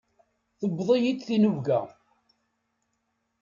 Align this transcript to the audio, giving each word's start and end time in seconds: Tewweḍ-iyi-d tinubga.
Tewweḍ-iyi-d 0.59 1.21
tinubga. 1.27 1.79